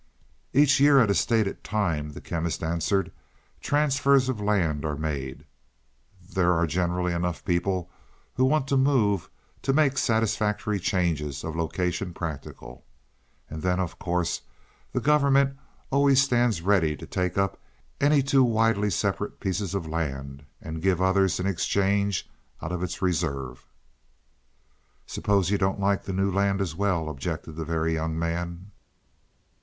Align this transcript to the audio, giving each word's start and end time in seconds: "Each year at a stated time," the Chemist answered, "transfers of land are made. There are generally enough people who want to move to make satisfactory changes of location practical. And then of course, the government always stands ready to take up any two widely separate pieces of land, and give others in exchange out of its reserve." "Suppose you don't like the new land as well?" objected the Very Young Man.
"Each 0.51 0.79
year 0.79 0.97
at 0.99 1.11
a 1.11 1.13
stated 1.13 1.63
time," 1.63 2.13
the 2.13 2.21
Chemist 2.21 2.63
answered, 2.63 3.11
"transfers 3.59 4.29
of 4.29 4.41
land 4.41 4.83
are 4.83 4.95
made. 4.97 5.45
There 6.33 6.53
are 6.53 6.65
generally 6.65 7.13
enough 7.13 7.45
people 7.45 7.91
who 8.33 8.45
want 8.45 8.67
to 8.69 8.77
move 8.77 9.29
to 9.61 9.73
make 9.73 9.99
satisfactory 9.99 10.79
changes 10.79 11.43
of 11.43 11.55
location 11.55 12.15
practical. 12.15 12.83
And 13.47 13.61
then 13.61 13.79
of 13.79 13.99
course, 13.99 14.41
the 14.91 15.01
government 15.01 15.55
always 15.91 16.19
stands 16.19 16.63
ready 16.63 16.97
to 16.97 17.05
take 17.05 17.37
up 17.37 17.61
any 17.99 18.23
two 18.23 18.43
widely 18.43 18.89
separate 18.89 19.39
pieces 19.39 19.75
of 19.75 19.85
land, 19.87 20.43
and 20.59 20.81
give 20.81 20.99
others 20.99 21.39
in 21.39 21.45
exchange 21.45 22.27
out 22.59 22.71
of 22.71 22.81
its 22.81 23.03
reserve." 23.03 23.67
"Suppose 25.05 25.51
you 25.51 25.59
don't 25.59 25.79
like 25.79 26.05
the 26.05 26.11
new 26.11 26.31
land 26.31 26.59
as 26.59 26.73
well?" 26.75 27.07
objected 27.07 27.51
the 27.51 27.65
Very 27.65 27.93
Young 27.93 28.17
Man. 28.17 28.71